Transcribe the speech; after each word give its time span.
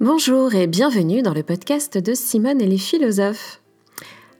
Bonjour 0.00 0.54
et 0.54 0.66
bienvenue 0.66 1.20
dans 1.20 1.34
le 1.34 1.42
podcast 1.42 1.98
de 1.98 2.14
Simone 2.14 2.62
et 2.62 2.66
les 2.66 2.78
philosophes. 2.78 3.60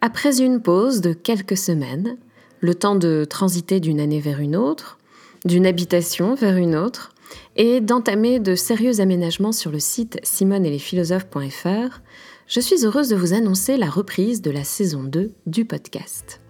Après 0.00 0.40
une 0.40 0.62
pause 0.62 1.02
de 1.02 1.12
quelques 1.12 1.56
semaines, 1.58 2.16
le 2.60 2.74
temps 2.74 2.94
de 2.94 3.26
transiter 3.28 3.78
d'une 3.80 4.00
année 4.00 4.20
vers 4.20 4.40
une 4.40 4.56
autre, 4.56 4.98
d'une 5.44 5.66
habitation 5.66 6.34
vers 6.34 6.56
une 6.56 6.76
autre, 6.76 7.12
et 7.56 7.80
d'entamer 7.80 8.38
de 8.38 8.54
sérieux 8.54 9.00
aménagements 9.00 9.52
sur 9.52 9.70
le 9.70 9.80
site 9.80 10.18
simoneetlesphilosophes.fr, 10.22 12.00
je 12.46 12.60
suis 12.60 12.86
heureuse 12.86 13.08
de 13.08 13.16
vous 13.16 13.34
annoncer 13.34 13.76
la 13.76 13.90
reprise 13.90 14.40
de 14.40 14.50
la 14.50 14.64
saison 14.64 15.04
2 15.04 15.32
du 15.46 15.64
podcast. 15.64 16.40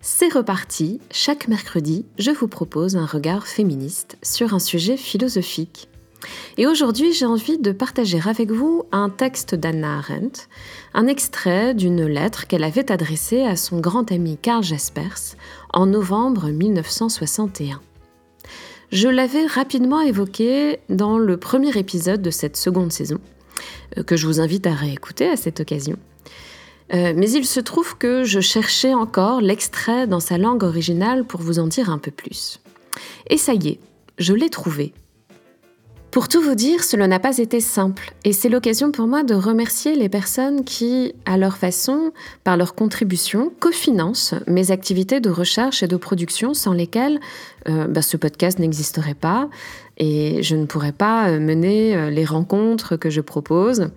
C'est 0.00 0.32
reparti, 0.32 1.00
chaque 1.10 1.48
mercredi, 1.48 2.06
je 2.18 2.30
vous 2.30 2.46
propose 2.46 2.96
un 2.96 3.04
regard 3.04 3.48
féministe 3.48 4.16
sur 4.22 4.54
un 4.54 4.60
sujet 4.60 4.96
philosophique. 4.96 5.88
Et 6.56 6.66
aujourd'hui, 6.66 7.12
j'ai 7.12 7.26
envie 7.26 7.58
de 7.58 7.72
partager 7.72 8.20
avec 8.24 8.50
vous 8.50 8.84
un 8.92 9.10
texte 9.10 9.54
d'Anna 9.54 9.98
Arendt, 9.98 10.42
un 10.94 11.06
extrait 11.08 11.74
d'une 11.74 12.06
lettre 12.06 12.46
qu'elle 12.46 12.64
avait 12.64 12.92
adressée 12.92 13.42
à 13.42 13.56
son 13.56 13.80
grand 13.80 14.10
ami 14.12 14.36
Karl 14.40 14.62
Jaspers 14.62 15.36
en 15.72 15.86
novembre 15.86 16.50
1961. 16.50 17.80
Je 18.90 19.08
l'avais 19.08 19.46
rapidement 19.46 20.00
évoqué 20.00 20.78
dans 20.88 21.18
le 21.18 21.36
premier 21.36 21.76
épisode 21.76 22.22
de 22.22 22.30
cette 22.30 22.56
seconde 22.56 22.92
saison, 22.92 23.18
euh, 23.98 24.02
que 24.02 24.16
je 24.16 24.26
vous 24.26 24.40
invite 24.40 24.66
à 24.66 24.74
réécouter 24.74 25.28
à 25.28 25.36
cette 25.36 25.60
occasion. 25.60 25.96
Euh, 26.94 27.12
mais 27.14 27.30
il 27.30 27.44
se 27.44 27.60
trouve 27.60 27.96
que 27.98 28.24
je 28.24 28.40
cherchais 28.40 28.94
encore 28.94 29.40
l'extrait 29.40 30.06
dans 30.06 30.20
sa 30.20 30.38
langue 30.38 30.62
originale 30.62 31.24
pour 31.24 31.40
vous 31.40 31.58
en 31.58 31.66
dire 31.66 31.90
un 31.90 31.98
peu 31.98 32.10
plus. 32.10 32.60
Et 33.28 33.36
ça 33.36 33.54
y 33.54 33.68
est, 33.68 33.80
je 34.18 34.32
l'ai 34.32 34.50
trouvé. 34.50 34.92
Pour 36.10 36.28
tout 36.28 36.40
vous 36.40 36.54
dire, 36.54 36.82
cela 36.84 37.06
n'a 37.06 37.18
pas 37.18 37.36
été 37.36 37.60
simple 37.60 38.14
et 38.24 38.32
c'est 38.32 38.48
l'occasion 38.48 38.90
pour 38.90 39.06
moi 39.06 39.22
de 39.24 39.34
remercier 39.34 39.94
les 39.94 40.08
personnes 40.08 40.64
qui, 40.64 41.12
à 41.26 41.36
leur 41.36 41.58
façon, 41.58 42.12
par 42.44 42.56
leur 42.56 42.74
contribution, 42.74 43.52
cofinancent 43.60 44.34
mes 44.46 44.70
activités 44.70 45.20
de 45.20 45.28
recherche 45.28 45.82
et 45.82 45.86
de 45.86 45.96
production 45.96 46.54
sans 46.54 46.72
lesquelles 46.72 47.20
euh, 47.68 47.86
bah, 47.86 48.00
ce 48.00 48.16
podcast 48.16 48.58
n'existerait 48.58 49.12
pas 49.12 49.50
et 49.98 50.42
je 50.42 50.56
ne 50.56 50.64
pourrais 50.64 50.92
pas 50.92 51.28
euh, 51.28 51.40
mener 51.40 52.10
les 52.10 52.24
rencontres 52.24 52.96
que 52.96 53.10
je 53.10 53.20
propose 53.20 53.90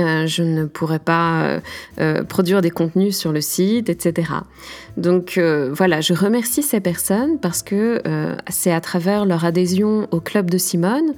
euh, 0.00 0.26
je 0.26 0.42
ne 0.42 0.64
pourrais 0.64 0.98
pas 0.98 1.42
euh, 1.42 1.60
euh, 2.00 2.24
produire 2.24 2.60
des 2.60 2.70
contenus 2.70 3.16
sur 3.16 3.32
le 3.32 3.40
site, 3.40 3.88
etc. 3.88 4.32
Donc 4.96 5.40
voilà, 5.72 6.00
je 6.00 6.14
remercie 6.14 6.62
ces 6.62 6.80
personnes 6.80 7.38
parce 7.40 7.62
que 7.62 8.02
c'est 8.48 8.72
à 8.72 8.80
travers 8.80 9.24
leur 9.24 9.44
adhésion 9.44 10.08
au 10.10 10.20
club 10.20 10.50
de 10.50 10.58
Simone 10.58 11.14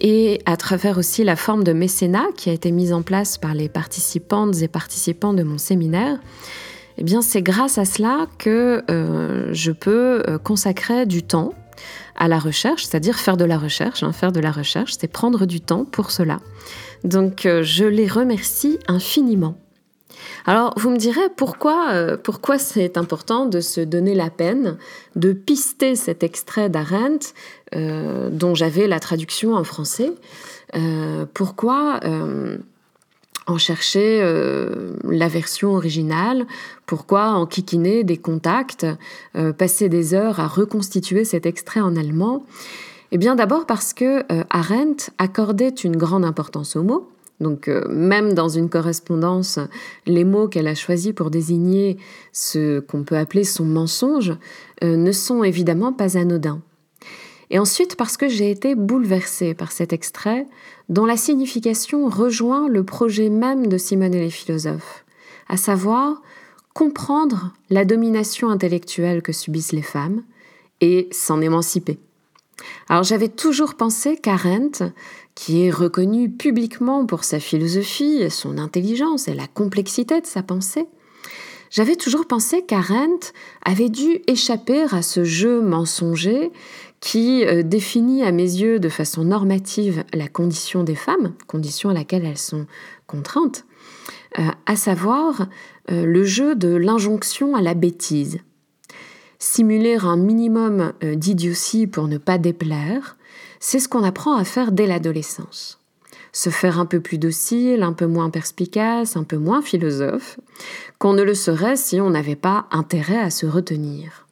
et 0.00 0.40
à 0.46 0.56
travers 0.56 0.98
aussi 0.98 1.24
la 1.24 1.34
forme 1.34 1.64
de 1.64 1.72
mécénat 1.72 2.26
qui 2.36 2.50
a 2.50 2.52
été 2.52 2.70
mise 2.70 2.92
en 2.92 3.02
place 3.02 3.38
par 3.38 3.54
les 3.54 3.68
participantes 3.68 4.62
et 4.62 4.68
participants 4.68 5.32
de 5.32 5.42
mon 5.42 5.58
séminaire. 5.58 6.18
Eh 6.98 7.02
bien, 7.02 7.22
c'est 7.22 7.42
grâce 7.42 7.78
à 7.78 7.84
cela 7.84 8.26
que 8.38 8.84
je 9.52 9.72
peux 9.72 10.22
consacrer 10.44 11.06
du 11.06 11.22
temps 11.22 11.54
à 12.18 12.28
la 12.28 12.38
recherche, 12.38 12.84
c'est-à-dire 12.84 13.16
faire 13.16 13.36
de 13.36 13.44
la 13.44 13.56
recherche. 13.56 14.02
Hein, 14.02 14.12
faire 14.12 14.32
de 14.32 14.40
la 14.40 14.50
recherche, 14.50 14.92
c'est 14.98 15.08
prendre 15.08 15.46
du 15.46 15.60
temps 15.60 15.84
pour 15.84 16.10
cela. 16.10 16.40
Donc 17.04 17.46
euh, 17.46 17.62
je 17.62 17.84
les 17.84 18.08
remercie 18.08 18.78
infiniment. 18.88 19.56
Alors 20.46 20.74
vous 20.76 20.90
me 20.90 20.96
direz 20.96 21.28
pourquoi, 21.36 21.92
euh, 21.92 22.16
pourquoi 22.16 22.58
c'est 22.58 22.98
important 22.98 23.46
de 23.46 23.60
se 23.60 23.80
donner 23.80 24.14
la 24.14 24.30
peine 24.30 24.76
de 25.14 25.32
pister 25.32 25.94
cet 25.94 26.22
extrait 26.22 26.68
d'Arendt 26.68 27.34
euh, 27.74 28.28
dont 28.30 28.54
j'avais 28.54 28.88
la 28.88 28.98
traduction 28.98 29.54
en 29.54 29.64
français. 29.64 30.12
pourquoi 31.34 32.00
en 33.48 33.58
chercher 33.58 34.22
la 35.04 35.28
version 35.28 35.74
originale 35.74 36.46
Pourquoi 36.86 37.30
en 37.30 37.46
kikiner 37.46 38.04
des 38.04 38.16
contacts, 38.16 38.86
passer 39.56 39.88
des 39.88 40.14
heures 40.14 40.38
à 40.38 40.46
reconstituer 40.46 41.24
cet 41.24 41.46
extrait 41.46 41.80
en 41.80 41.96
allemand? 41.96 42.44
Eh 43.10 43.18
bien 43.18 43.34
d'abord 43.34 43.66
parce 43.66 43.94
que 43.94 44.20
euh, 44.30 44.44
Arendt 44.50 45.10
accordait 45.16 45.68
une 45.68 45.96
grande 45.96 46.24
importance 46.24 46.76
aux 46.76 46.82
mots. 46.82 47.08
Donc 47.40 47.68
euh, 47.68 47.86
même 47.88 48.34
dans 48.34 48.48
une 48.48 48.68
correspondance, 48.68 49.58
les 50.06 50.24
mots 50.24 50.48
qu'elle 50.48 50.66
a 50.66 50.74
choisis 50.74 51.12
pour 51.12 51.30
désigner 51.30 51.96
ce 52.32 52.80
qu'on 52.80 53.04
peut 53.04 53.16
appeler 53.16 53.44
son 53.44 53.64
mensonge 53.64 54.34
euh, 54.82 54.96
ne 54.96 55.12
sont 55.12 55.42
évidemment 55.42 55.92
pas 55.92 56.18
anodins. 56.18 56.60
Et 57.50 57.58
ensuite 57.58 57.96
parce 57.96 58.16
que 58.16 58.28
j'ai 58.28 58.50
été 58.50 58.74
bouleversée 58.74 59.54
par 59.54 59.72
cet 59.72 59.92
extrait 59.92 60.46
dont 60.88 61.06
la 61.06 61.16
signification 61.16 62.08
rejoint 62.08 62.68
le 62.68 62.84
projet 62.84 63.30
même 63.30 63.66
de 63.66 63.78
Simone 63.78 64.14
et 64.14 64.20
les 64.20 64.30
philosophes, 64.30 65.04
à 65.48 65.56
savoir 65.56 66.22
comprendre 66.74 67.52
la 67.70 67.84
domination 67.84 68.50
intellectuelle 68.50 69.22
que 69.22 69.32
subissent 69.32 69.72
les 69.72 69.82
femmes 69.82 70.22
et 70.80 71.08
s'en 71.10 71.40
émanciper. 71.40 71.98
Alors 72.88 73.02
j'avais 73.02 73.28
toujours 73.28 73.74
pensé 73.74 74.16
qu'Arendt, 74.16 74.84
qui 75.34 75.62
est 75.62 75.70
reconnue 75.70 76.30
publiquement 76.30 77.06
pour 77.06 77.24
sa 77.24 77.40
philosophie, 77.40 78.30
son 78.30 78.58
intelligence 78.58 79.28
et 79.28 79.34
la 79.34 79.46
complexité 79.46 80.20
de 80.20 80.26
sa 80.26 80.42
pensée, 80.42 80.86
j'avais 81.70 81.96
toujours 81.96 82.26
pensé 82.26 82.62
qu'Arendt 82.62 83.32
avait 83.62 83.90
dû 83.90 84.20
échapper 84.26 84.86
à 84.90 85.02
ce 85.02 85.24
jeu 85.24 85.60
mensonger 85.60 86.50
qui 87.00 87.44
euh, 87.44 87.62
définit 87.62 88.24
à 88.24 88.32
mes 88.32 88.42
yeux 88.42 88.80
de 88.80 88.88
façon 88.88 89.24
normative 89.24 90.04
la 90.12 90.28
condition 90.28 90.82
des 90.82 90.94
femmes, 90.94 91.32
condition 91.46 91.90
à 91.90 91.94
laquelle 91.94 92.24
elles 92.24 92.38
sont 92.38 92.66
contraintes, 93.06 93.64
euh, 94.38 94.42
à 94.66 94.76
savoir 94.76 95.46
euh, 95.90 96.04
le 96.04 96.24
jeu 96.24 96.54
de 96.54 96.74
l'injonction 96.74 97.54
à 97.54 97.62
la 97.62 97.74
bêtise 97.74 98.38
simuler 99.40 99.94
un 100.02 100.16
minimum 100.16 100.92
d'idiotie 101.00 101.86
pour 101.86 102.08
ne 102.08 102.18
pas 102.18 102.38
déplaire, 102.38 103.16
c'est 103.60 103.78
ce 103.78 103.88
qu'on 103.88 104.02
apprend 104.02 104.36
à 104.36 104.42
faire 104.42 104.72
dès 104.72 104.84
l'adolescence. 104.84 105.78
Se 106.32 106.50
faire 106.50 106.80
un 106.80 106.86
peu 106.86 106.98
plus 106.98 107.18
docile, 107.18 107.84
un 107.84 107.92
peu 107.92 108.06
moins 108.06 108.30
perspicace, 108.30 109.16
un 109.16 109.22
peu 109.22 109.36
moins 109.36 109.62
philosophe, 109.62 110.40
qu'on 110.98 111.12
ne 111.12 111.22
le 111.22 111.34
serait 111.34 111.76
si 111.76 112.00
on 112.00 112.10
n'avait 112.10 112.34
pas 112.34 112.66
intérêt 112.72 113.20
à 113.20 113.30
se 113.30 113.46
retenir. 113.46 114.27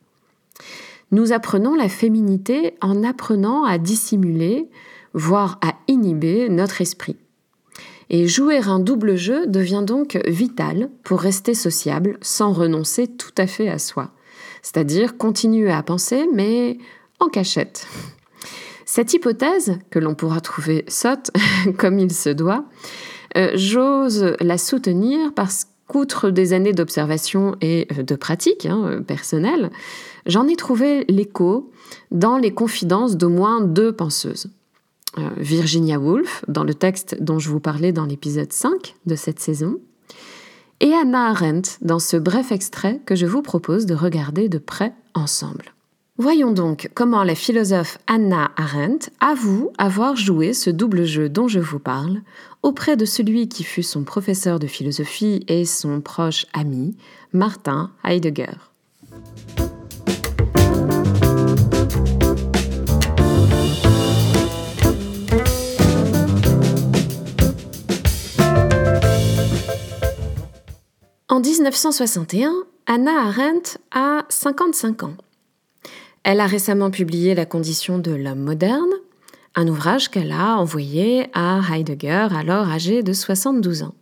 Nous 1.10 1.32
apprenons 1.32 1.74
la 1.74 1.88
féminité 1.88 2.74
en 2.80 3.04
apprenant 3.04 3.64
à 3.64 3.78
dissimuler, 3.78 4.68
voire 5.14 5.58
à 5.62 5.74
inhiber 5.88 6.48
notre 6.48 6.80
esprit. 6.80 7.16
Et 8.10 8.28
jouer 8.28 8.58
un 8.58 8.78
double 8.78 9.16
jeu 9.16 9.46
devient 9.46 9.82
donc 9.84 10.18
vital 10.26 10.90
pour 11.02 11.20
rester 11.20 11.54
sociable 11.54 12.18
sans 12.20 12.52
renoncer 12.52 13.08
tout 13.08 13.34
à 13.36 13.46
fait 13.46 13.68
à 13.68 13.78
soi 13.78 14.12
c'est-à-dire 14.66 15.16
continuer 15.16 15.70
à 15.70 15.80
penser, 15.84 16.26
mais 16.34 16.78
en 17.20 17.28
cachette. 17.28 17.86
Cette 18.84 19.14
hypothèse, 19.14 19.78
que 19.90 20.00
l'on 20.00 20.16
pourra 20.16 20.40
trouver 20.40 20.84
sotte 20.88 21.30
comme 21.78 22.00
il 22.00 22.12
se 22.12 22.30
doit, 22.30 22.64
euh, 23.36 23.52
j'ose 23.54 24.34
la 24.40 24.58
soutenir 24.58 25.32
parce 25.34 25.68
qu'outre 25.86 26.30
des 26.30 26.52
années 26.52 26.72
d'observation 26.72 27.54
et 27.60 27.86
de 27.96 28.16
pratique 28.16 28.66
hein, 28.66 28.82
euh, 28.86 29.00
personnelle, 29.00 29.70
j'en 30.26 30.46
ai 30.48 30.56
trouvé 30.56 31.04
l'écho 31.08 31.70
dans 32.10 32.36
les 32.36 32.52
confidences 32.52 33.16
d'au 33.16 33.28
moins 33.28 33.60
deux 33.60 33.92
penseuses. 33.92 34.48
Virginia 35.38 35.98
Woolf, 35.98 36.44
dans 36.46 36.64
le 36.64 36.74
texte 36.74 37.16
dont 37.20 37.38
je 37.38 37.48
vous 37.48 37.60
parlais 37.60 37.92
dans 37.92 38.04
l'épisode 38.04 38.52
5 38.52 38.96
de 39.06 39.14
cette 39.14 39.40
saison, 39.40 39.78
et 40.80 40.92
Anna 40.92 41.28
Arendt 41.28 41.78
dans 41.80 41.98
ce 41.98 42.16
bref 42.18 42.52
extrait 42.52 43.00
que 43.06 43.14
je 43.14 43.24
vous 43.24 43.40
propose 43.40 43.86
de 43.86 43.94
regarder 43.94 44.48
de 44.48 44.58
près 44.58 44.92
ensemble. 45.14 45.72
Voyons 46.18 46.50
donc 46.50 46.90
comment 46.94 47.24
la 47.24 47.34
philosophe 47.34 47.98
Anna 48.06 48.50
Arendt 48.56 49.10
avoue 49.20 49.70
avoir 49.76 50.16
joué 50.16 50.54
ce 50.54 50.70
double 50.70 51.04
jeu 51.04 51.28
dont 51.28 51.46
je 51.46 51.60
vous 51.60 51.78
parle 51.78 52.20
auprès 52.62 52.96
de 52.96 53.04
celui 53.04 53.48
qui 53.48 53.64
fut 53.64 53.82
son 53.82 54.02
professeur 54.02 54.58
de 54.58 54.66
philosophie 54.66 55.44
et 55.46 55.66
son 55.66 56.00
proche 56.00 56.46
ami, 56.54 56.96
Martin 57.32 57.90
Heidegger. 58.02 58.54
En 71.36 71.40
1961, 71.40 72.64
Anna 72.86 73.26
Arendt 73.26 73.76
a 73.90 74.24
55 74.30 75.02
ans. 75.02 75.16
Elle 76.24 76.40
a 76.40 76.46
récemment 76.46 76.90
publié 76.90 77.34
La 77.34 77.44
condition 77.44 77.98
de 77.98 78.10
l'homme 78.10 78.40
moderne, 78.40 78.94
un 79.54 79.68
ouvrage 79.68 80.08
qu'elle 80.08 80.32
a 80.32 80.56
envoyé 80.56 81.26
à 81.34 81.60
Heidegger, 81.70 82.28
alors 82.34 82.70
âgé 82.70 83.02
de 83.02 83.12
72 83.12 83.82
ans. 83.82 83.92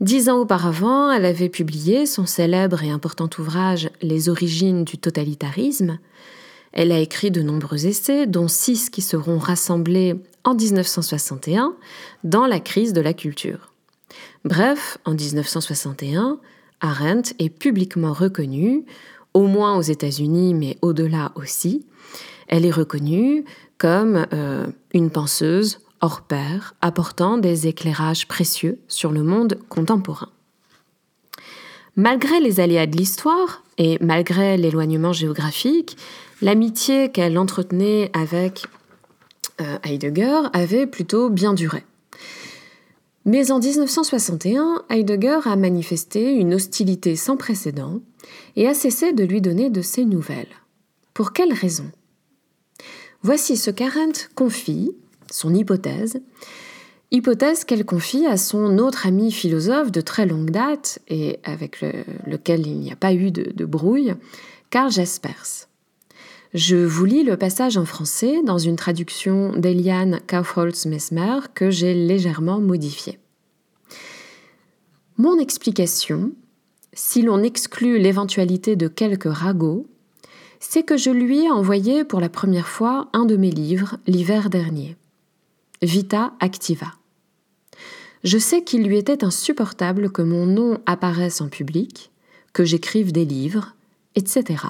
Dix 0.00 0.28
ans 0.28 0.40
auparavant, 0.40 1.12
elle 1.12 1.24
avait 1.24 1.48
publié 1.48 2.04
son 2.04 2.26
célèbre 2.26 2.82
et 2.82 2.90
important 2.90 3.30
ouvrage 3.38 3.88
Les 4.02 4.28
origines 4.28 4.82
du 4.82 4.98
totalitarisme. 4.98 6.00
Elle 6.72 6.90
a 6.90 6.98
écrit 6.98 7.30
de 7.30 7.42
nombreux 7.42 7.86
essais, 7.86 8.26
dont 8.26 8.48
six 8.48 8.90
qui 8.90 9.02
seront 9.02 9.38
rassemblés 9.38 10.16
en 10.42 10.56
1961 10.56 11.76
dans 12.24 12.48
la 12.48 12.58
crise 12.58 12.92
de 12.92 13.00
la 13.00 13.14
culture. 13.14 13.72
Bref, 14.44 14.98
en 15.04 15.14
1961, 15.14 16.38
Arendt 16.80 17.34
est 17.38 17.50
publiquement 17.50 18.12
reconnue, 18.12 18.84
au 19.34 19.46
moins 19.46 19.76
aux 19.76 19.82
États-Unis, 19.82 20.54
mais 20.54 20.78
au-delà 20.82 21.32
aussi. 21.34 21.86
Elle 22.46 22.64
est 22.64 22.70
reconnue 22.70 23.44
comme 23.76 24.26
euh, 24.32 24.66
une 24.94 25.10
penseuse 25.10 25.80
hors 26.00 26.22
pair, 26.22 26.74
apportant 26.80 27.38
des 27.38 27.66
éclairages 27.66 28.26
précieux 28.28 28.78
sur 28.88 29.12
le 29.12 29.22
monde 29.22 29.58
contemporain. 29.68 30.28
Malgré 31.96 32.38
les 32.40 32.60
aléas 32.60 32.86
de 32.86 32.96
l'histoire 32.96 33.64
et 33.76 33.98
malgré 34.00 34.56
l'éloignement 34.56 35.12
géographique, 35.12 35.96
l'amitié 36.40 37.10
qu'elle 37.10 37.36
entretenait 37.36 38.10
avec 38.12 38.66
euh, 39.60 39.78
Heidegger 39.82 40.42
avait 40.52 40.86
plutôt 40.86 41.28
bien 41.28 41.54
duré. 41.54 41.84
Mais 43.28 43.50
en 43.50 43.58
1961, 43.58 44.84
Heidegger 44.88 45.40
a 45.44 45.54
manifesté 45.54 46.32
une 46.32 46.54
hostilité 46.54 47.14
sans 47.14 47.36
précédent 47.36 48.00
et 48.56 48.66
a 48.66 48.72
cessé 48.72 49.12
de 49.12 49.22
lui 49.22 49.42
donner 49.42 49.68
de 49.68 49.82
ses 49.82 50.06
nouvelles. 50.06 50.46
Pour 51.12 51.34
quelle 51.34 51.52
raison? 51.52 51.92
Voici 53.20 53.58
ce 53.58 53.70
qu'Arendt 53.70 54.30
confie 54.34 54.92
son 55.30 55.54
hypothèse, 55.54 56.22
hypothèse 57.10 57.64
qu'elle 57.64 57.84
confie 57.84 58.24
à 58.24 58.38
son 58.38 58.78
autre 58.78 59.06
ami 59.06 59.30
philosophe 59.30 59.92
de 59.92 60.00
très 60.00 60.24
longue 60.24 60.50
date 60.50 60.98
et 61.08 61.38
avec 61.44 61.82
lequel 62.26 62.66
il 62.66 62.78
n'y 62.78 62.92
a 62.92 62.96
pas 62.96 63.12
eu 63.12 63.30
de, 63.30 63.52
de 63.54 63.64
brouille, 63.66 64.14
Karl 64.70 64.90
Jaspers. 64.90 65.68
Je 66.54 66.76
vous 66.76 67.04
lis 67.04 67.24
le 67.24 67.36
passage 67.36 67.76
en 67.76 67.84
français 67.84 68.42
dans 68.42 68.56
une 68.56 68.76
traduction 68.76 69.52
d'Eliane 69.52 70.20
Kaufholz-Mesmer 70.26 71.40
que 71.54 71.70
j'ai 71.70 71.92
légèrement 71.92 72.58
modifiée. 72.58 73.18
Mon 75.18 75.38
explication, 75.38 76.32
si 76.94 77.20
l'on 77.20 77.42
exclut 77.42 77.98
l'éventualité 77.98 78.76
de 78.76 78.88
quelques 78.88 79.30
ragots, 79.30 79.86
c'est 80.58 80.84
que 80.84 80.96
je 80.96 81.10
lui 81.10 81.44
ai 81.44 81.50
envoyé 81.50 82.04
pour 82.04 82.20
la 82.20 82.30
première 82.30 82.68
fois 82.68 83.08
un 83.12 83.26
de 83.26 83.36
mes 83.36 83.50
livres 83.50 83.98
l'hiver 84.06 84.48
dernier. 84.48 84.96
Vita 85.82 86.32
Activa. 86.40 86.94
Je 88.24 88.38
sais 88.38 88.64
qu'il 88.64 88.84
lui 88.84 88.96
était 88.96 89.22
insupportable 89.22 90.10
que 90.10 90.22
mon 90.22 90.46
nom 90.46 90.78
apparaisse 90.86 91.40
en 91.40 91.48
public, 91.48 92.10
que 92.52 92.64
j'écrive 92.64 93.12
des 93.12 93.24
livres, 93.24 93.76
etc. 94.16 94.64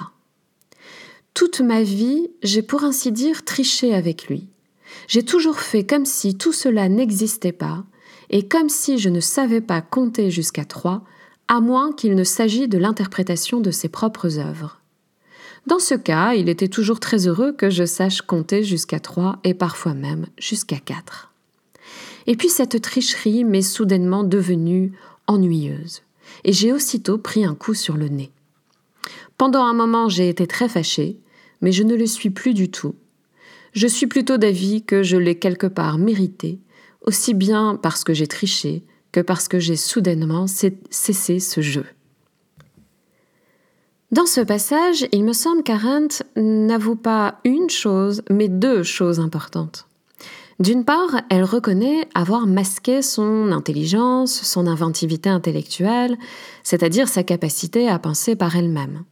Toute 1.33 1.61
ma 1.61 1.83
vie, 1.83 2.29
j'ai 2.43 2.61
pour 2.61 2.83
ainsi 2.83 3.11
dire 3.11 3.45
triché 3.45 3.93
avec 3.93 4.27
lui. 4.27 4.47
J'ai 5.07 5.23
toujours 5.23 5.59
fait 5.59 5.85
comme 5.85 6.05
si 6.05 6.37
tout 6.37 6.53
cela 6.53 6.89
n'existait 6.89 7.51
pas, 7.51 7.83
et 8.29 8.47
comme 8.47 8.69
si 8.69 8.97
je 8.97 9.09
ne 9.09 9.19
savais 9.19 9.61
pas 9.61 9.81
compter 9.81 10.31
jusqu'à 10.31 10.65
trois, 10.65 11.03
à 11.47 11.61
moins 11.61 11.93
qu'il 11.93 12.15
ne 12.15 12.23
s'agît 12.23 12.67
de 12.67 12.77
l'interprétation 12.77 13.59
de 13.59 13.71
ses 13.71 13.89
propres 13.89 14.37
œuvres. 14.37 14.79
Dans 15.65 15.79
ce 15.79 15.95
cas, 15.95 16.33
il 16.33 16.49
était 16.49 16.67
toujours 16.67 16.99
très 16.99 17.27
heureux 17.27 17.51
que 17.51 17.69
je 17.69 17.85
sache 17.85 18.21
compter 18.21 18.63
jusqu'à 18.63 18.99
trois 18.99 19.39
et 19.43 19.53
parfois 19.53 19.93
même 19.93 20.27
jusqu'à 20.37 20.77
quatre. 20.77 21.31
Et 22.27 22.35
puis 22.35 22.49
cette 22.49 22.81
tricherie 22.81 23.43
m'est 23.43 23.61
soudainement 23.61 24.23
devenue 24.23 24.93
ennuyeuse, 25.27 26.01
et 26.43 26.53
j'ai 26.53 26.71
aussitôt 26.71 27.17
pris 27.17 27.45
un 27.45 27.55
coup 27.55 27.73
sur 27.73 27.97
le 27.97 28.07
nez. 28.07 28.31
Pendant 29.39 29.63
un 29.63 29.73
moment, 29.73 30.09
j'ai 30.09 30.27
été 30.27 30.47
très 30.47 30.67
fâchée, 30.67 31.17
mais 31.61 31.71
je 31.71 31.83
ne 31.83 31.95
le 31.95 32.05
suis 32.05 32.29
plus 32.29 32.53
du 32.53 32.69
tout. 32.69 32.95
Je 33.71 33.87
suis 33.87 34.05
plutôt 34.05 34.35
d'avis 34.37 34.83
que 34.83 35.01
je 35.01 35.15
l'ai 35.15 35.39
quelque 35.39 35.65
part 35.65 35.97
mérité, 35.97 36.59
aussi 37.05 37.33
bien 37.33 37.79
parce 37.81 38.03
que 38.03 38.13
j'ai 38.13 38.27
triché 38.27 38.83
que 39.13 39.21
parce 39.21 39.47
que 39.47 39.57
j'ai 39.57 39.77
soudainement 39.77 40.45
cessé 40.47 41.39
ce 41.39 41.61
jeu. 41.61 41.85
Dans 44.11 44.25
ce 44.25 44.41
passage, 44.41 45.07
il 45.13 45.23
me 45.23 45.31
semble 45.31 45.63
qu'Arendt 45.63 46.21
n'avoue 46.35 46.97
pas 46.97 47.39
une 47.45 47.69
chose, 47.69 48.23
mais 48.29 48.49
deux 48.49 48.83
choses 48.83 49.21
importantes. 49.21 49.87
D'une 50.59 50.83
part, 50.83 51.21
elle 51.29 51.45
reconnaît 51.45 52.09
avoir 52.13 52.45
masqué 52.45 53.01
son 53.01 53.53
intelligence, 53.53 54.33
son 54.33 54.67
inventivité 54.67 55.29
intellectuelle, 55.29 56.17
c'est-à-dire 56.63 57.07
sa 57.07 57.23
capacité 57.23 57.87
à 57.87 57.99
penser 57.99 58.35
par 58.35 58.57
elle-même. 58.57 59.05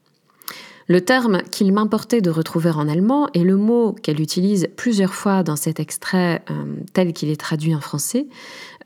Le 0.87 1.01
terme 1.01 1.41
qu'il 1.51 1.73
m'importait 1.73 2.21
de 2.21 2.29
retrouver 2.29 2.71
en 2.71 2.87
allemand 2.87 3.27
est 3.33 3.43
le 3.43 3.57
mot 3.57 3.93
qu'elle 3.93 4.21
utilise 4.21 4.67
plusieurs 4.77 5.13
fois 5.13 5.43
dans 5.43 5.57
cet 5.57 5.79
extrait 5.79 6.43
euh, 6.49 6.75
tel 6.93 7.13
qu'il 7.13 7.29
est 7.29 7.39
traduit 7.39 7.75
en 7.75 7.81
français 7.81 8.27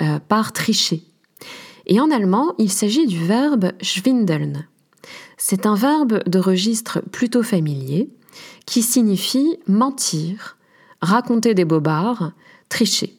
euh, 0.01 0.19
par 0.19 0.51
tricher. 0.51 1.03
Et 1.85 1.99
en 1.99 2.09
allemand, 2.09 2.53
il 2.57 2.71
s'agit 2.71 3.05
du 3.05 3.23
verbe 3.23 3.71
schwindeln, 3.81 4.65
c'est 5.43 5.65
un 5.65 5.73
verbe 5.73 6.21
de 6.27 6.37
registre 6.37 7.01
plutôt 7.11 7.41
familier 7.41 8.11
qui 8.67 8.83
signifie 8.83 9.57
mentir, 9.67 10.57
raconter 11.01 11.55
des 11.55 11.65
bobards, 11.65 12.33
tricher. 12.69 13.17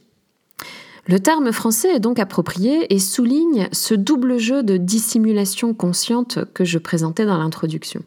Le 1.08 1.18
terme 1.18 1.50
français 1.50 1.96
est 1.96 2.00
donc 2.00 2.20
approprié 2.20 2.94
et 2.94 3.00
souligne 3.00 3.68
ce 3.72 3.94
double 3.94 4.38
jeu 4.38 4.62
de 4.62 4.76
dissimulation 4.76 5.74
consciente 5.74 6.38
que 6.54 6.64
je 6.64 6.78
présentais 6.78 7.26
dans 7.26 7.38
l'introduction. 7.38 8.04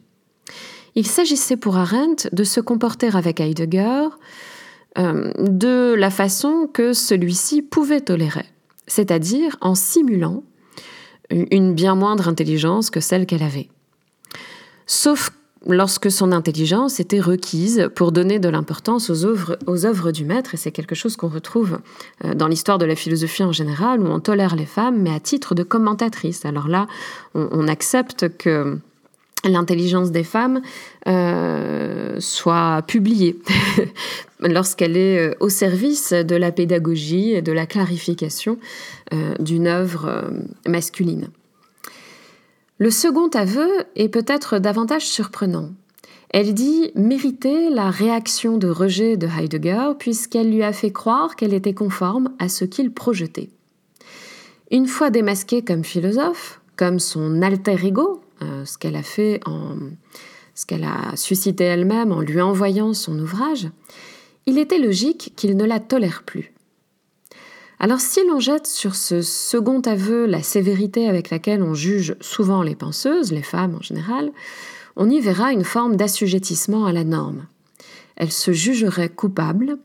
Il 0.96 1.06
s'agissait 1.06 1.56
pour 1.56 1.76
Arendt 1.76 2.28
de 2.32 2.42
se 2.42 2.60
comporter 2.60 3.14
avec 3.14 3.38
Heidegger 3.38 4.08
euh, 4.98 5.30
de 5.38 5.94
la 5.94 6.10
façon 6.10 6.68
que 6.72 6.92
celui-ci 6.92 7.62
pouvait 7.62 8.00
tolérer, 8.00 8.46
c'est-à-dire 8.88 9.56
en 9.60 9.76
simulant 9.76 10.42
une 11.30 11.74
bien 11.74 11.94
moindre 11.94 12.28
intelligence 12.28 12.90
que 12.90 13.00
celle 13.00 13.26
qu'elle 13.26 13.42
avait 13.42 13.68
sauf 14.86 15.30
lorsque 15.68 16.10
son 16.10 16.30
intelligence 16.30 17.00
était 17.00 17.20
requise 17.20 17.88
pour 17.96 18.12
donner 18.12 18.38
de 18.38 18.48
l'importance 18.48 19.10
aux 19.10 19.24
œuvres, 19.24 20.12
du 20.12 20.24
maître, 20.24 20.54
et 20.54 20.56
c'est 20.56 20.70
quelque 20.70 20.94
chose 20.94 21.16
qu'on 21.16 21.28
retrouve 21.28 21.80
euh, 22.24 22.34
dans 22.34 22.46
l'histoire 22.46 22.78
de 22.78 22.84
la 22.84 22.94
philosophie 22.94 23.42
en 23.42 23.52
général, 23.52 24.00
où 24.00 24.06
on 24.06 24.20
tolère 24.20 24.54
les 24.54 24.66
femmes, 24.66 25.02
mais 25.02 25.12
à 25.12 25.18
titre 25.18 25.56
de 25.56 25.64
commentatrice. 25.64 26.44
Alors 26.44 26.68
là, 26.68 26.86
on, 27.34 27.66
accepte 27.66 28.36
que 28.38 28.78
l'intelligence 29.48 30.10
des 30.10 30.24
femmes 30.24 30.60
euh, 31.08 32.16
soit 32.18 32.82
publiée 32.86 33.38
lorsqu'elle 34.40 34.96
est 34.96 35.18
euh, 35.18 35.34
au 35.40 35.48
service 35.48 36.12
de 36.12 36.36
la 36.36 36.52
pédagogie 36.52 37.32
et 37.32 37.42
de 37.42 37.52
la 37.52 37.66
clarification 37.66 38.58
d'une 39.38 39.68
œuvre 39.68 40.30
masculine. 40.66 41.28
Le 42.78 42.90
second 42.90 43.28
aveu 43.28 43.68
est 43.94 44.08
peut-être 44.08 44.58
davantage 44.58 45.06
surprenant. 45.06 45.70
Elle 46.30 46.52
dit 46.52 46.90
mériter 46.94 47.70
la 47.70 47.90
réaction 47.90 48.58
de 48.58 48.68
rejet 48.68 49.16
de 49.16 49.26
Heidegger 49.26 49.92
puisqu'elle 49.98 50.52
lui 50.52 50.62
a 50.62 50.72
fait 50.72 50.90
croire 50.90 51.36
qu'elle 51.36 51.54
était 51.54 51.72
conforme 51.72 52.32
à 52.38 52.48
ce 52.48 52.64
qu'il 52.64 52.92
projetait. 52.92 53.48
Une 54.70 54.86
fois 54.86 55.10
démasquée 55.10 55.62
comme 55.62 55.84
philosophe, 55.84 56.60
comme 56.76 56.98
son 56.98 57.40
alter 57.40 57.76
ego, 57.82 58.20
euh, 58.20 58.25
ce 58.40 58.78
qu'elle 58.78 58.96
a 58.96 59.02
fait 59.02 59.40
en 59.46 59.76
ce 60.54 60.64
qu'elle 60.64 60.84
a 60.84 61.14
suscité 61.16 61.64
elle-même 61.64 62.12
en 62.12 62.20
lui 62.20 62.40
envoyant 62.40 62.94
son 62.94 63.18
ouvrage, 63.18 63.68
il 64.46 64.58
était 64.58 64.78
logique 64.78 65.34
qu'il 65.36 65.56
ne 65.56 65.64
la 65.64 65.80
tolère 65.80 66.22
plus. 66.24 66.52
Alors 67.78 68.00
si 68.00 68.20
l'on 68.26 68.40
jette 68.40 68.66
sur 68.66 68.94
ce 68.96 69.20
second 69.20 69.80
aveu 69.80 70.24
la 70.24 70.42
sévérité 70.42 71.08
avec 71.08 71.28
laquelle 71.28 71.62
on 71.62 71.74
juge 71.74 72.16
souvent 72.20 72.62
les 72.62 72.74
penseuses, 72.74 73.32
les 73.32 73.42
femmes 73.42 73.74
en 73.74 73.82
général, 73.82 74.32
on 74.96 75.10
y 75.10 75.20
verra 75.20 75.52
une 75.52 75.64
forme 75.64 75.96
d'assujettissement 75.96 76.86
à 76.86 76.92
la 76.92 77.04
norme. 77.04 77.46
Elle 78.16 78.32
se 78.32 78.52
jugerait 78.52 79.10
coupable 79.10 79.76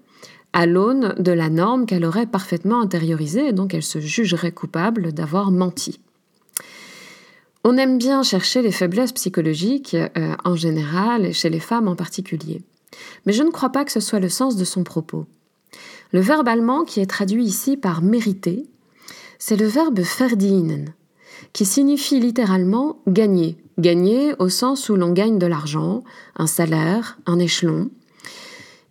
à 0.54 0.66
l'aune 0.66 1.16
de 1.20 1.34
la 1.34 1.50
norme 1.50 1.86
qu'elle 1.86 2.06
aurait 2.06 2.28
parfaitement 2.28 2.82
intériorisée, 2.82 3.50
et 3.50 3.54
donc 3.54 3.74
elle 3.74 3.84
se 3.84 4.00
jugerait 4.00 4.52
coupable 4.54 5.12
d'avoir 5.12 5.52
menti. 5.52 6.00
On 7.64 7.78
aime 7.78 8.00
bien 8.00 8.24
chercher 8.24 8.62
les 8.64 8.72
faiblesses 8.72 9.12
psychologiques 9.12 9.96
euh, 9.96 10.36
en 10.44 10.56
général 10.56 11.26
et 11.26 11.34
chez 11.34 11.50
les 11.50 11.60
femmes 11.60 11.88
en 11.88 11.96
particulier. 11.96 12.62
Mais 13.26 13.34
je 13.34 13.44
ne 13.44 13.52
crois 13.52 13.70
pas 13.70 13.86
que 13.86 13.92
ce 13.92 14.00
soit 14.00 14.20
le 14.20 14.30
sens 14.30 14.56
de 14.56 14.66
son 14.66 14.84
propos. 14.84 15.26
Le 16.12 16.22
verbe 16.22 16.48
allemand 16.48 16.84
qui 16.84 17.00
est 17.02 17.06
traduit 17.10 17.44
ici 17.44 17.78
par 17.78 18.02
mériter, 18.02 18.66
c'est 19.38 19.56
le 19.56 19.68
verbe 19.68 20.00
verdienen, 20.00 20.94
qui 21.54 21.66
signifie 21.66 22.20
littéralement 22.20 22.98
gagner. 23.08 23.58
Gagner 23.78 24.34
au 24.40 24.50
sens 24.50 24.90
où 24.90 24.96
l'on 24.96 25.12
gagne 25.12 25.38
de 25.38 25.48
l'argent, 25.48 26.04
un 26.36 26.48
salaire, 26.48 27.20
un 27.26 27.40
échelon. 27.40 27.90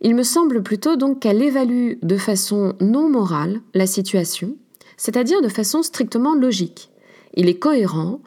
Il 0.01 0.15
me 0.15 0.23
semble 0.23 0.63
plutôt 0.63 0.95
donc 0.95 1.19
qu'elle 1.19 1.43
évalue 1.43 1.93
de 2.01 2.17
façon 2.17 2.73
non 2.79 3.09
morale 3.09 3.61
la 3.73 3.85
situation, 3.85 4.55
c'est-à-dire 4.97 5.41
de 5.41 5.49
façon 5.49 5.83
strictement 5.83 6.33
logique, 6.33 6.91
il 7.35 7.49
est 7.49 7.59
cohérent 7.59 8.19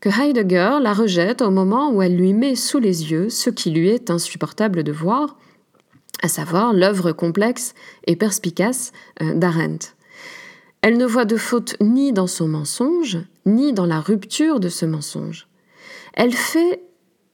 que 0.00 0.08
Heidegger 0.08 0.78
la 0.80 0.94
rejette 0.94 1.42
au 1.42 1.50
moment 1.50 1.90
où 1.92 2.02
elle 2.02 2.16
lui 2.16 2.32
met 2.32 2.54
sous 2.54 2.78
les 2.78 3.10
yeux 3.10 3.28
ce 3.28 3.50
qui 3.50 3.70
lui 3.70 3.88
est 3.88 4.10
insupportable 4.10 4.82
de 4.82 4.92
voir, 4.92 5.36
à 6.22 6.28
savoir 6.28 6.72
l'œuvre 6.72 7.12
complexe 7.12 7.74
et 8.06 8.16
perspicace 8.16 8.92
euh, 9.22 9.34
d'Arendt. 9.34 9.94
Elle 10.82 10.96
ne 10.96 11.06
voit 11.06 11.26
de 11.26 11.36
faute 11.36 11.76
ni 11.80 12.12
dans 12.12 12.26
son 12.26 12.48
mensonge, 12.48 13.18
ni 13.44 13.72
dans 13.72 13.86
la 13.86 14.00
rupture 14.00 14.60
de 14.60 14.70
ce 14.70 14.86
mensonge. 14.86 15.46
Elle 16.14 16.32
fait 16.32 16.82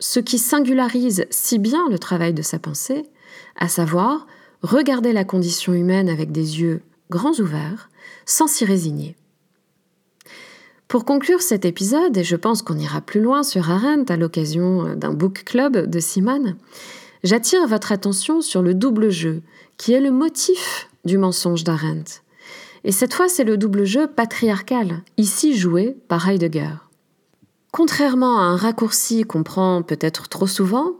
ce 0.00 0.18
qui 0.18 0.38
singularise 0.38 1.26
si 1.30 1.58
bien 1.58 1.88
le 1.88 1.98
travail 1.98 2.34
de 2.34 2.42
sa 2.42 2.58
pensée, 2.58 3.04
à 3.56 3.68
savoir 3.68 4.26
regarder 4.62 5.12
la 5.12 5.24
condition 5.24 5.72
humaine 5.72 6.08
avec 6.08 6.32
des 6.32 6.60
yeux 6.60 6.82
grands 7.10 7.38
ouverts, 7.38 7.88
sans 8.24 8.48
s'y 8.48 8.64
résigner. 8.64 9.16
Pour 10.88 11.04
conclure 11.04 11.42
cet 11.42 11.64
épisode, 11.64 12.16
et 12.16 12.22
je 12.22 12.36
pense 12.36 12.62
qu'on 12.62 12.78
ira 12.78 13.00
plus 13.00 13.20
loin 13.20 13.42
sur 13.42 13.70
Arendt 13.70 14.12
à 14.12 14.16
l'occasion 14.16 14.94
d'un 14.94 15.12
book 15.12 15.42
club 15.44 15.90
de 15.90 15.98
Simone, 15.98 16.56
j'attire 17.24 17.66
votre 17.66 17.90
attention 17.90 18.40
sur 18.40 18.62
le 18.62 18.72
double 18.72 19.10
jeu, 19.10 19.42
qui 19.78 19.94
est 19.94 20.00
le 20.00 20.12
motif 20.12 20.88
du 21.04 21.18
mensonge 21.18 21.64
d'Arendt. 21.64 22.22
Et 22.84 22.92
cette 22.92 23.14
fois, 23.14 23.28
c'est 23.28 23.42
le 23.42 23.56
double 23.56 23.84
jeu 23.84 24.06
patriarcal, 24.06 25.02
ici 25.16 25.56
joué 25.56 25.96
par 26.06 26.28
Heidegger. 26.28 26.74
Contrairement 27.72 28.38
à 28.38 28.42
un 28.42 28.56
raccourci 28.56 29.24
qu'on 29.24 29.42
prend 29.42 29.82
peut-être 29.82 30.28
trop 30.28 30.46
souvent, 30.46 30.92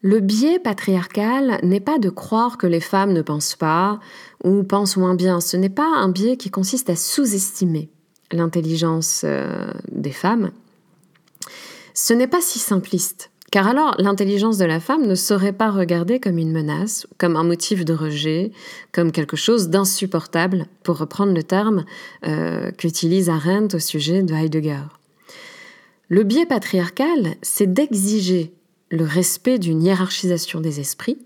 le 0.00 0.20
biais 0.20 0.58
patriarcal 0.58 1.60
n'est 1.62 1.80
pas 1.80 1.98
de 1.98 2.08
croire 2.08 2.56
que 2.56 2.66
les 2.66 2.80
femmes 2.80 3.12
ne 3.12 3.22
pensent 3.22 3.54
pas 3.54 4.00
ou 4.44 4.62
pensent 4.62 4.96
moins 4.96 5.14
bien. 5.14 5.42
Ce 5.42 5.58
n'est 5.58 5.68
pas 5.68 5.88
un 5.94 6.08
biais 6.08 6.38
qui 6.38 6.50
consiste 6.50 6.88
à 6.88 6.96
sous-estimer 6.96 7.90
l'intelligence 8.32 9.22
euh, 9.24 9.70
des 9.90 10.12
femmes. 10.12 10.50
Ce 11.94 12.12
n'est 12.12 12.26
pas 12.26 12.40
si 12.40 12.58
simpliste. 12.58 13.30
Car 13.52 13.68
alors, 13.68 13.94
l'intelligence 13.98 14.58
de 14.58 14.64
la 14.64 14.80
femme 14.80 15.06
ne 15.06 15.14
serait 15.14 15.52
pas 15.52 15.70
regardée 15.70 16.18
comme 16.18 16.36
une 16.36 16.50
menace, 16.50 17.06
comme 17.16 17.36
un 17.36 17.44
motif 17.44 17.84
de 17.84 17.94
rejet, 17.94 18.50
comme 18.92 19.12
quelque 19.12 19.36
chose 19.36 19.68
d'insupportable, 19.68 20.66
pour 20.82 20.98
reprendre 20.98 21.32
le 21.32 21.44
terme 21.44 21.84
euh, 22.26 22.72
qu'utilise 22.72 23.30
Arendt 23.30 23.76
au 23.76 23.78
sujet 23.78 24.22
de 24.22 24.34
Heidegger. 24.34 24.82
Le 26.08 26.24
biais 26.24 26.46
patriarcal, 26.46 27.36
c'est 27.40 27.72
d'exiger 27.72 28.52
le 28.90 29.04
respect 29.04 29.58
d'une 29.58 29.82
hiérarchisation 29.82 30.60
des 30.60 30.80
esprits, 30.80 31.18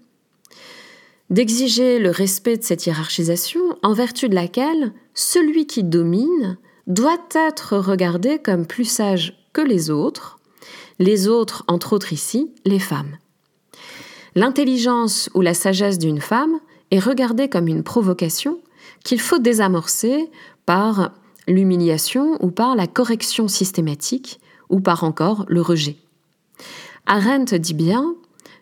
d'exiger 1.31 1.99
le 1.99 2.11
respect 2.11 2.59
de 2.59 2.63
cette 2.63 2.87
hiérarchisation 2.87 3.61
en 3.83 3.93
vertu 3.93 4.29
de 4.29 4.35
laquelle 4.35 4.93
celui 5.15 5.67
qui 5.67 5.85
domine 5.85 6.59
doit 6.91 7.29
être 7.35 7.79
regardé 7.79 8.41
comme 8.41 8.67
plus 8.67 8.85
sage 8.85 9.39
que 9.53 9.61
les 9.61 9.91
autres, 9.91 10.41
les 10.99 11.29
autres 11.29 11.65
entre 11.69 11.93
autres 11.93 12.13
ici, 12.13 12.53
les 12.65 12.81
femmes. 12.81 13.17
L'intelligence 14.35 15.31
ou 15.35 15.41
la 15.41 15.55
sagesse 15.55 15.99
d'une 15.99 16.21
femme 16.21 16.59
est 16.91 16.99
regardée 16.99 17.49
comme 17.49 17.69
une 17.69 17.85
provocation 17.85 18.59
qu'il 19.05 19.21
faut 19.21 19.39
désamorcer 19.39 20.31
par 20.67 21.13
l'humiliation 21.47 22.37
ou 22.41 22.51
par 22.51 22.75
la 22.75 22.89
correction 22.89 23.47
systématique 23.47 24.41
ou 24.69 24.81
par 24.81 25.05
encore 25.05 25.45
le 25.49 25.63
rejet. 25.63 25.97
Arendt 27.07 27.57
dit 27.57 27.75
bien, 27.75 28.15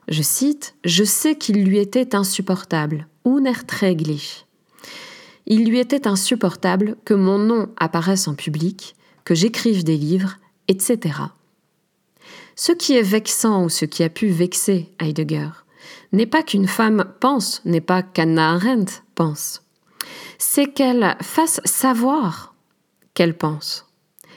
je 0.08 0.22
cite, 0.22 0.74
Je 0.84 1.04
sais 1.04 1.36
qu'il 1.36 1.64
lui 1.64 1.78
était 1.78 2.14
insupportable, 2.14 3.08
unerträglich. 3.24 4.47
Il 5.50 5.64
lui 5.64 5.78
était 5.78 6.06
insupportable 6.06 6.96
que 7.06 7.14
mon 7.14 7.38
nom 7.38 7.70
apparaisse 7.78 8.28
en 8.28 8.34
public, 8.34 8.94
que 9.24 9.34
j'écrive 9.34 9.82
des 9.82 9.96
livres, 9.96 10.36
etc. 10.68 11.20
Ce 12.54 12.70
qui 12.70 12.94
est 12.94 13.02
vexant 13.02 13.64
ou 13.64 13.70
ce 13.70 13.86
qui 13.86 14.02
a 14.02 14.10
pu 14.10 14.28
vexer 14.28 14.90
Heidegger 15.00 15.48
n'est 16.12 16.26
pas 16.26 16.42
qu'une 16.42 16.68
femme 16.68 17.06
pense, 17.18 17.62
n'est 17.64 17.80
pas 17.80 18.02
qu'Anna 18.02 18.52
Arendt 18.52 19.02
pense. 19.14 19.62
C'est 20.36 20.66
qu'elle 20.66 21.16
fasse 21.22 21.62
savoir 21.64 22.54
qu'elle 23.14 23.36
pense. 23.36 23.86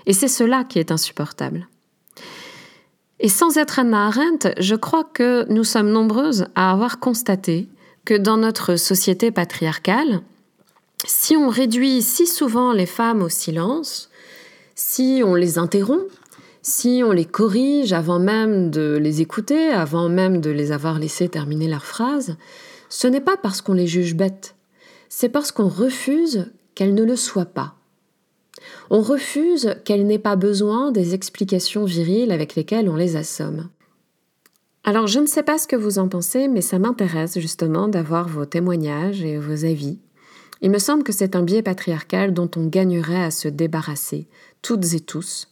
Et 0.06 0.14
c'est 0.14 0.30
cela 0.30 0.64
qui 0.64 0.80
est 0.80 0.94
insupportable. 0.94 1.68
Et 3.20 3.28
sans 3.28 3.58
être 3.58 3.80
Anna 3.80 4.08
Arendt, 4.08 4.54
je 4.60 4.76
crois 4.76 5.04
que 5.04 5.46
nous 5.50 5.66
sommes 5.66 5.92
nombreuses 5.92 6.48
à 6.56 6.72
avoir 6.72 7.00
constaté 7.00 7.68
que 8.06 8.14
dans 8.14 8.38
notre 8.38 8.78
société 8.78 9.30
patriarcale, 9.30 10.22
si 11.06 11.36
on 11.36 11.50
réduit 11.50 12.02
si 12.02 12.28
souvent 12.28 12.72
les 12.74 12.86
femmes 12.86 13.22
au 13.22 13.30
silence, 13.30 14.10
si 14.76 15.22
on 15.26 15.36
les 15.36 15.58
interrompt, 15.58 16.10
si 16.62 17.02
on 17.04 17.12
les 17.12 17.26
corrige 17.26 17.94
avant 17.94 18.20
même 18.20 18.70
de 18.70 18.98
les 19.02 19.22
écouter, 19.22 19.70
avant 19.70 20.10
même 20.10 20.42
de 20.42 20.52
les 20.52 20.72
avoir 20.72 21.00
laissées 21.00 21.30
terminer 21.30 21.68
leur 21.68 21.86
phrase, 21.86 22.38
ce 22.90 23.08
n'est 23.08 23.22
pas 23.22 23.38
parce 23.38 23.62
qu'on 23.62 23.74
les 23.74 23.88
juge 23.88 24.16
bêtes, 24.16 24.56
c'est 25.10 25.30
parce 25.30 25.52
qu'on 25.52 25.68
refuse 25.68 26.52
qu'elles 26.76 26.94
ne 26.94 27.04
le 27.04 27.16
soient 27.16 27.46
pas. 27.46 27.76
On 28.90 29.02
refuse 29.02 29.76
qu'elle 29.86 30.06
n'ait 30.06 30.20
pas 30.20 30.36
besoin 30.36 30.92
des 30.92 31.14
explications 31.16 31.86
viriles 31.86 32.32
avec 32.32 32.56
lesquelles 32.56 32.90
on 32.90 32.96
les 32.96 33.16
assomme. 33.16 33.70
Alors 34.84 35.08
je 35.08 35.20
ne 35.20 35.26
sais 35.26 35.44
pas 35.44 35.58
ce 35.58 35.68
que 35.68 35.76
vous 35.76 36.00
en 36.00 36.08
pensez, 36.08 36.48
mais 36.48 36.62
ça 36.62 36.80
m'intéresse 36.80 37.40
justement 37.40 37.88
d'avoir 37.88 38.28
vos 38.28 38.46
témoignages 38.46 39.24
et 39.24 39.38
vos 39.38 39.66
avis. 39.66 40.00
Il 40.62 40.70
me 40.70 40.78
semble 40.78 41.04
que 41.04 41.12
c'est 41.12 41.36
un 41.36 41.42
biais 41.42 41.64
patriarcal 41.64 42.34
dont 42.34 42.50
on 42.56 42.68
gagnerait 42.68 43.24
à 43.24 43.32
se 43.32 43.48
débarrasser, 43.48 44.28
toutes 44.62 44.94
et 44.94 45.00
tous, 45.00 45.48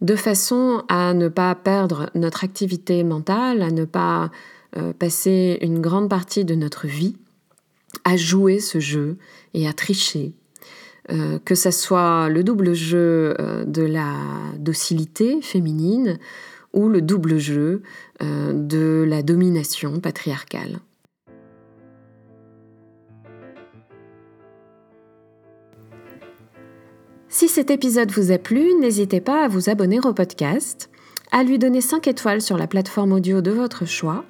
de 0.00 0.16
façon 0.16 0.82
à 0.88 1.14
ne 1.14 1.28
pas 1.28 1.54
perdre 1.54 2.10
notre 2.14 2.42
activité 2.42 3.04
mentale, 3.04 3.62
à 3.62 3.70
ne 3.70 3.84
pas 3.84 4.30
euh, 4.76 4.92
passer 4.92 5.58
une 5.62 5.80
grande 5.80 6.08
partie 6.08 6.44
de 6.44 6.54
notre 6.54 6.86
vie 6.86 7.16
à 8.04 8.16
jouer 8.16 8.60
ce 8.60 8.78
jeu 8.78 9.18
et 9.52 9.68
à 9.68 9.72
tricher 9.72 10.32
euh, 11.10 11.38
que 11.44 11.56
ce 11.56 11.70
soit 11.70 12.28
le 12.28 12.44
double 12.44 12.72
jeu 12.72 13.34
euh, 13.40 13.64
de 13.64 13.82
la 13.82 14.14
docilité 14.58 15.40
féminine 15.42 16.18
ou 16.72 16.88
le 16.88 17.02
double 17.02 17.38
jeu 17.38 17.82
de 18.20 19.04
la 19.08 19.22
domination 19.22 19.98
patriarcale. 19.98 20.78
Si 27.32 27.46
cet 27.46 27.70
épisode 27.70 28.10
vous 28.10 28.32
a 28.32 28.38
plu, 28.38 28.74
n'hésitez 28.80 29.20
pas 29.20 29.44
à 29.44 29.48
vous 29.48 29.70
abonner 29.70 30.00
au 30.00 30.12
podcast, 30.12 30.90
à 31.30 31.44
lui 31.44 31.60
donner 31.60 31.80
5 31.80 32.08
étoiles 32.08 32.42
sur 32.42 32.58
la 32.58 32.66
plateforme 32.66 33.12
audio 33.12 33.40
de 33.40 33.52
votre 33.52 33.86
choix 33.86 34.24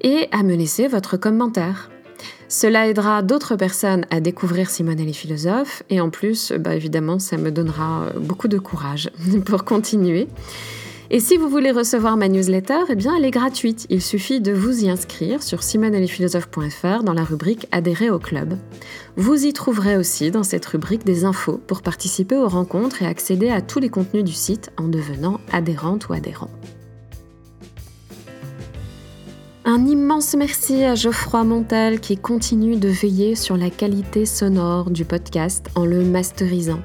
et 0.00 0.26
à 0.32 0.42
me 0.42 0.54
laisser 0.56 0.88
votre 0.88 1.18
commentaire. 1.18 1.90
Cela 2.48 2.88
aidera 2.88 3.20
d'autres 3.20 3.56
personnes 3.56 4.06
à 4.08 4.20
découvrir 4.20 4.70
Simone 4.70 4.98
et 4.98 5.04
les 5.04 5.12
philosophes 5.12 5.82
et 5.90 6.00
en 6.00 6.08
plus, 6.08 6.52
bah, 6.52 6.74
évidemment, 6.74 7.18
ça 7.18 7.36
me 7.36 7.50
donnera 7.50 8.04
euh, 8.04 8.18
beaucoup 8.18 8.48
de 8.48 8.58
courage 8.58 9.10
pour 9.44 9.64
continuer. 9.66 10.26
Et 11.10 11.20
si 11.20 11.36
vous 11.36 11.48
voulez 11.48 11.70
recevoir 11.70 12.16
ma 12.16 12.28
newsletter, 12.28 12.80
eh 12.88 12.96
bien, 12.96 13.14
elle 13.16 13.24
est 13.24 13.30
gratuite. 13.30 13.86
Il 13.90 14.02
suffit 14.02 14.40
de 14.40 14.52
vous 14.52 14.84
y 14.84 14.90
inscrire 14.90 15.42
sur 15.42 15.62
simoneetlesphilosophes.fr 15.62 17.04
dans 17.04 17.12
la 17.12 17.22
rubrique 17.22 17.68
Adhérer 17.70 18.10
au 18.10 18.18
club. 18.18 18.58
Vous 19.16 19.46
y 19.46 19.52
trouverez 19.52 19.96
aussi 19.96 20.32
dans 20.32 20.42
cette 20.42 20.66
rubrique 20.66 21.04
des 21.04 21.24
infos 21.24 21.60
pour 21.66 21.82
participer 21.82 22.36
aux 22.36 22.48
rencontres 22.48 23.02
et 23.02 23.06
accéder 23.06 23.50
à 23.50 23.60
tous 23.60 23.78
les 23.78 23.88
contenus 23.88 24.24
du 24.24 24.32
site 24.32 24.72
en 24.76 24.88
devenant 24.88 25.40
adhérente 25.52 26.08
ou 26.08 26.12
adhérent. 26.12 26.50
Un 29.64 29.84
immense 29.86 30.34
merci 30.36 30.84
à 30.84 30.94
Geoffroy 30.94 31.42
Montel 31.44 32.00
qui 32.00 32.16
continue 32.16 32.76
de 32.76 32.88
veiller 32.88 33.34
sur 33.34 33.56
la 33.56 33.68
qualité 33.68 34.24
sonore 34.24 34.90
du 34.90 35.04
podcast 35.04 35.68
en 35.74 35.84
le 35.84 36.04
masterisant. 36.04 36.80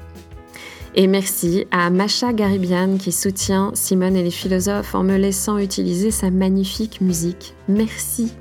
Et 0.94 1.06
merci 1.06 1.66
à 1.70 1.88
Macha 1.88 2.34
Garibian 2.34 2.98
qui 2.98 3.12
soutient 3.12 3.70
Simone 3.74 4.14
et 4.14 4.22
les 4.22 4.30
philosophes 4.30 4.94
en 4.94 5.02
me 5.02 5.16
laissant 5.16 5.56
utiliser 5.56 6.10
sa 6.10 6.30
magnifique 6.30 7.00
musique. 7.00 7.54
Merci. 7.66 8.32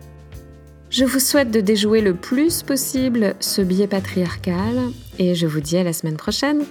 Je 0.89 1.05
vous 1.05 1.19
souhaite 1.19 1.51
de 1.51 1.61
déjouer 1.61 2.01
le 2.01 2.13
plus 2.13 2.63
possible 2.63 3.35
ce 3.39 3.61
biais 3.61 3.87
patriarcal 3.87 4.77
et 5.17 5.35
je 5.35 5.47
vous 5.47 5.61
dis 5.61 5.77
à 5.77 5.83
la 5.83 5.93
semaine 5.93 6.17
prochaine. 6.17 6.65